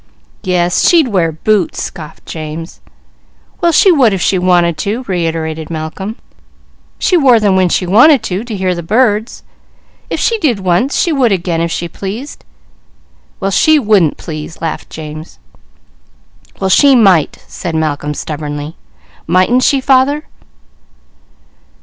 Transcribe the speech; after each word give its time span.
"Yes, 0.41 0.89
she'd 0.89 1.09
wear 1.09 1.31
boots!" 1.31 1.83
scoffed 1.83 2.25
James. 2.25 2.81
"Well 3.61 3.71
she 3.71 3.91
would 3.91 4.13
if 4.13 4.19
she 4.21 4.39
wanted 4.39 4.75
to," 4.79 5.03
reiterated 5.03 5.69
Malcolm. 5.69 6.15
"She 6.97 7.15
wore 7.15 7.39
them 7.39 7.55
when 7.55 7.69
she 7.69 7.85
wanted 7.85 8.23
to 8.23 8.43
hear 8.43 8.73
the 8.73 8.81
birds; 8.81 9.43
if 10.09 10.19
she 10.19 10.39
did 10.39 10.59
once, 10.61 10.97
she 10.99 11.13
would 11.13 11.31
again, 11.31 11.61
if 11.61 11.69
she 11.69 11.87
pleased." 11.87 12.43
"Well 13.39 13.51
she 13.51 13.77
wouldn't 13.77 14.17
please," 14.17 14.59
laughed 14.59 14.89
James. 14.89 15.37
"Well 16.59 16.71
she 16.71 16.95
might," 16.95 17.37
said 17.47 17.75
Malcolm 17.75 18.15
stubbornly. 18.15 18.75
"Mightn't 19.27 19.61
she, 19.61 19.79
father?" 19.79 20.23